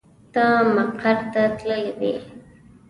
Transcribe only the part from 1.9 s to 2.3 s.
وې.